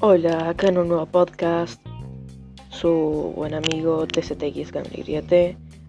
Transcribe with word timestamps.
Hola, 0.00 0.50
acá 0.50 0.68
en 0.68 0.76
un 0.76 0.88
nuevo 0.88 1.06
podcast, 1.06 1.80
su 2.68 3.32
buen 3.34 3.54
amigo 3.54 4.06
TCTX. 4.06 4.74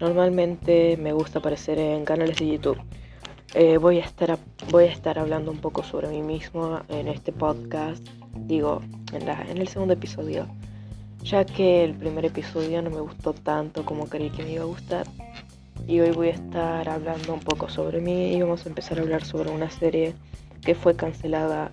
Normalmente 0.00 0.96
me 0.96 1.12
gusta 1.12 1.38
aparecer 1.38 1.78
en 1.78 2.04
canales 2.04 2.36
de 2.38 2.48
YouTube. 2.48 2.78
Eh, 3.54 3.78
voy, 3.78 4.00
a 4.00 4.04
estar, 4.04 4.36
voy 4.72 4.84
a 4.84 4.92
estar 4.92 5.20
hablando 5.20 5.52
un 5.52 5.58
poco 5.58 5.84
sobre 5.84 6.08
mí 6.08 6.20
mismo 6.20 6.80
en 6.88 7.06
este 7.06 7.30
podcast, 7.30 8.04
digo, 8.34 8.82
en, 9.12 9.28
en 9.28 9.58
el 9.58 9.68
segundo 9.68 9.94
episodio, 9.94 10.48
ya 11.22 11.44
que 11.44 11.84
el 11.84 11.94
primer 11.94 12.24
episodio 12.24 12.82
no 12.82 12.90
me 12.90 13.00
gustó 13.00 13.32
tanto 13.34 13.84
como 13.84 14.08
creí 14.08 14.30
que 14.30 14.42
me 14.42 14.54
iba 14.54 14.64
a 14.64 14.66
gustar. 14.66 15.06
Y 15.86 16.00
hoy 16.00 16.10
voy 16.10 16.28
a 16.28 16.32
estar 16.32 16.88
hablando 16.88 17.34
un 17.34 17.40
poco 17.40 17.68
sobre 17.68 18.00
mí 18.00 18.34
y 18.34 18.42
vamos 18.42 18.66
a 18.66 18.68
empezar 18.68 18.98
a 18.98 19.02
hablar 19.02 19.24
sobre 19.24 19.52
una 19.52 19.70
serie 19.70 20.12
que 20.60 20.74
fue 20.74 20.96
cancelada 20.96 21.70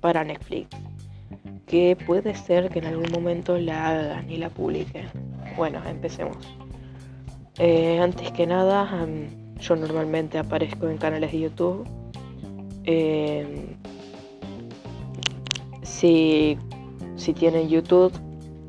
para 0.00 0.22
Netflix 0.22 0.68
que 1.72 1.96
puede 1.96 2.34
ser 2.34 2.68
que 2.68 2.80
en 2.80 2.84
algún 2.84 3.10
momento 3.10 3.56
la 3.56 3.88
hagan 3.88 4.30
y 4.30 4.36
la 4.36 4.50
publiquen. 4.50 5.06
Bueno, 5.56 5.80
empecemos. 5.88 6.36
Eh, 7.58 7.98
antes 7.98 8.30
que 8.32 8.46
nada, 8.46 8.86
yo 9.58 9.76
normalmente 9.76 10.36
aparezco 10.36 10.90
en 10.90 10.98
canales 10.98 11.32
de 11.32 11.40
YouTube. 11.40 11.88
Em, 12.84 13.74
si, 15.80 16.58
si, 17.16 17.32
tienen 17.32 17.70
YouTube, 17.70 18.12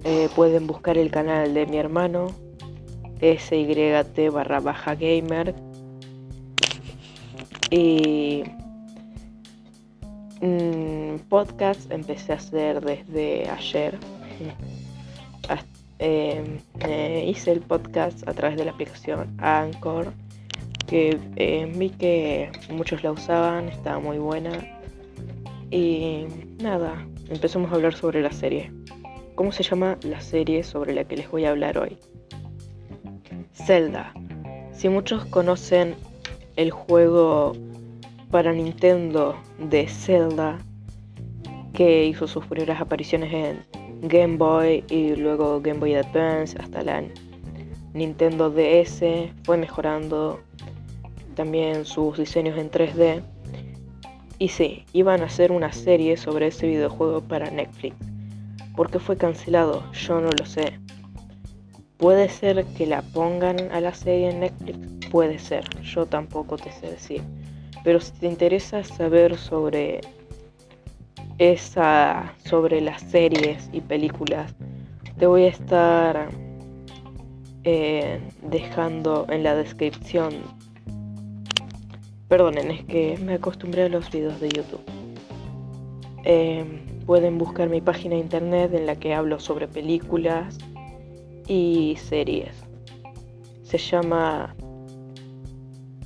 eh, 0.06 0.30
pueden 0.34 0.66
buscar 0.66 0.98
el 0.98 1.12
canal 1.12 1.54
de 1.54 1.66
mi 1.66 1.76
hermano, 1.76 2.28
SYT 3.20 4.32
barra 4.32 4.62
baja 4.62 4.96
gamer. 4.96 5.54
Y 7.70 8.44
Mm, 10.44 10.73
podcast 11.34 11.92
empecé 11.92 12.32
a 12.32 12.36
hacer 12.36 12.80
desde 12.80 13.50
ayer. 13.50 13.98
Em, 15.98 16.60
hice 17.28 17.54
el 17.54 17.62
podcast 17.62 18.28
a 18.28 18.34
través 18.34 18.56
de 18.56 18.66
la 18.66 18.72
aplicación 18.72 19.36
Anchor, 19.40 20.14
que 20.86 21.18
eh, 21.38 21.72
vi 21.76 21.90
que 21.90 22.52
muchos 22.70 23.04
la 23.04 23.14
usaban, 23.14 23.70
estaba 23.70 24.00
muy 24.00 24.20
buena. 24.20 24.52
Y 25.72 26.26
nada, 26.62 27.04
empezamos 27.30 27.72
a 27.72 27.76
hablar 27.76 27.96
sobre 27.96 28.22
la 28.22 28.32
serie. 28.32 28.72
¿Cómo 29.34 29.52
se 29.52 29.64
llama 29.64 29.98
la 30.04 30.22
serie 30.22 30.64
sobre 30.64 30.94
la 30.94 31.04
que 31.06 31.18
les 31.18 31.32
voy 31.32 31.46
a 31.46 31.50
hablar 31.50 31.80
hoy? 31.80 31.98
Zelda. 33.54 34.14
Si 34.72 34.88
muchos 34.88 35.26
conocen 35.26 35.96
el 36.58 36.70
juego 36.70 37.54
para 38.30 38.54
Nintendo 38.54 39.36
de 39.58 39.88
Zelda, 39.88 40.60
que 41.74 42.06
hizo 42.06 42.28
sus 42.28 42.46
primeras 42.46 42.80
apariciones 42.80 43.34
en 43.34 44.08
Game 44.08 44.38
Boy 44.38 44.84
y 44.90 45.16
luego 45.16 45.60
Game 45.62 45.80
Boy 45.80 45.96
Advance 45.96 46.58
hasta 46.60 46.82
la 46.84 47.04
Nintendo 47.94 48.50
DS, 48.50 49.02
fue 49.44 49.58
mejorando 49.58 50.40
también 51.36 51.86
sus 51.86 52.18
diseños 52.18 52.58
en 52.58 52.72
3D. 52.72 53.22
Y 54.40 54.50
sí, 54.50 54.86
iban 54.94 55.22
a 55.22 55.26
hacer 55.26 55.52
una 55.52 55.72
serie 55.72 56.18
sobre 56.18 56.48
ese 56.48 56.68
videojuego 56.68 57.22
para 57.22 57.50
Netflix. 57.52 57.96
¿Por 58.76 58.90
qué 58.90 59.00
fue 59.00 59.16
cancelado? 59.16 59.84
Yo 59.94 60.20
no 60.20 60.30
lo 60.32 60.46
sé. 60.46 60.80
Puede 61.98 62.28
ser 62.30 62.66
que 62.76 62.88
la 62.88 63.02
pongan 63.02 63.72
a 63.72 63.80
la 63.80 63.94
serie 63.94 64.32
en 64.32 64.40
Netflix, 64.42 65.08
puede 65.10 65.38
ser, 65.38 65.64
yo 65.82 66.06
tampoco 66.08 66.58
te 66.58 66.72
sé 66.72 66.88
decir. 66.88 67.22
Pero 67.84 68.00
si 68.00 68.12
te 68.14 68.28
interesa 68.28 68.84
saber 68.84 69.38
sobre 69.38 70.02
esa, 71.38 72.34
sobre 72.46 72.82
las 72.82 73.02
series 73.02 73.70
y 73.72 73.82
películas, 73.82 74.54
te 75.18 75.28
voy 75.28 75.44
a 75.44 75.48
estar 75.48 76.30
eh, 77.64 78.20
dejando 78.42 79.26
en 79.30 79.44
la 79.44 79.56
descripción. 79.56 80.34
Perdonen, 82.28 82.72
es 82.72 82.86
que 82.86 83.18
me 83.24 83.36
acostumbré 83.36 83.84
a 83.84 83.90
los 83.90 84.10
videos 84.10 84.40
de 84.40 84.50
YouTube. 84.50 84.82
Eh, 86.24 86.66
pueden 87.06 87.38
buscar 87.38 87.70
mi 87.70 87.82
página 87.82 88.16
de 88.16 88.22
internet 88.22 88.74
en 88.74 88.86
la 88.86 88.96
que 88.96 89.14
hablo 89.14 89.40
sobre 89.40 89.68
películas 89.68 90.58
y 91.48 91.96
series. 91.98 92.56
Se 93.64 93.78
llama 93.78 94.56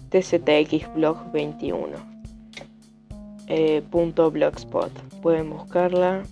tctxblog21 0.09 2.16
eh, 3.47 3.81
blogspot. 3.91 4.91
Pueden 5.21 5.49
buscarla 5.49 6.23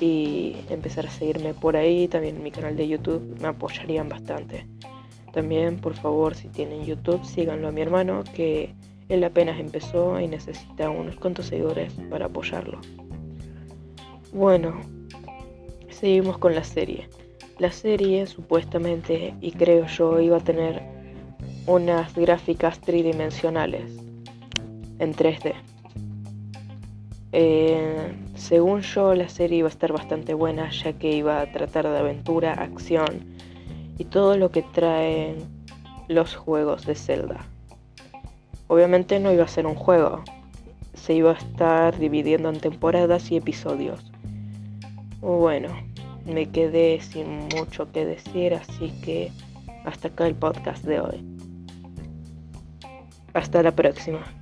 y 0.00 0.56
empezar 0.70 1.06
a 1.06 1.10
seguirme 1.10 1.54
por 1.54 1.76
ahí. 1.76 2.08
También 2.08 2.42
mi 2.42 2.50
canal 2.50 2.76
de 2.76 2.88
YouTube 2.88 3.36
me 3.40 3.48
apoyarían 3.48 4.08
bastante. 4.08 4.66
También, 5.32 5.78
por 5.78 5.94
favor, 5.94 6.34
si 6.34 6.48
tienen 6.48 6.84
YouTube, 6.84 7.24
síganlo 7.24 7.68
a 7.68 7.72
mi 7.72 7.80
hermano 7.80 8.22
que 8.34 8.74
él 9.08 9.24
apenas 9.24 9.58
empezó 9.58 10.20
y 10.20 10.28
necesita 10.28 10.90
unos 10.90 11.16
cuantos 11.16 11.46
seguidores 11.46 11.92
para 12.10 12.26
apoyarlo. 12.26 12.80
Bueno, 14.32 14.80
seguimos 15.90 16.38
con 16.38 16.54
la 16.54 16.64
serie. 16.64 17.08
La 17.58 17.70
serie 17.70 18.26
supuestamente, 18.26 19.34
y 19.40 19.52
creo 19.52 19.86
yo, 19.86 20.20
iba 20.20 20.38
a 20.38 20.40
tener 20.40 20.82
unas 21.66 22.14
gráficas 22.14 22.80
tridimensionales 22.80 23.92
en 24.98 25.14
3D. 25.14 25.54
Eh, 27.32 28.12
según 28.34 28.82
yo, 28.82 29.14
la 29.14 29.28
serie 29.28 29.58
iba 29.58 29.68
a 29.68 29.70
estar 29.70 29.92
bastante 29.92 30.34
buena, 30.34 30.70
ya 30.70 30.92
que 30.92 31.10
iba 31.12 31.40
a 31.40 31.50
tratar 31.50 31.88
de 31.88 31.98
aventura, 31.98 32.52
acción 32.52 33.24
y 33.98 34.04
todo 34.04 34.36
lo 34.36 34.50
que 34.50 34.62
traen 34.62 35.38
los 36.08 36.36
juegos 36.36 36.84
de 36.84 36.94
Zelda. 36.94 37.46
Obviamente 38.68 39.18
no 39.18 39.32
iba 39.32 39.44
a 39.44 39.48
ser 39.48 39.66
un 39.66 39.74
juego, 39.74 40.22
se 40.94 41.14
iba 41.14 41.30
a 41.30 41.34
estar 41.34 41.98
dividiendo 41.98 42.50
en 42.50 42.60
temporadas 42.60 43.30
y 43.30 43.36
episodios. 43.36 44.12
Bueno, 45.20 45.68
me 46.26 46.50
quedé 46.50 47.00
sin 47.00 47.48
mucho 47.48 47.90
que 47.92 48.04
decir, 48.04 48.54
así 48.54 48.92
que 49.02 49.32
hasta 49.84 50.08
acá 50.08 50.26
el 50.26 50.34
podcast 50.34 50.84
de 50.84 51.00
hoy. 51.00 51.24
Hasta 53.34 53.62
la 53.62 53.72
próxima. 53.72 54.41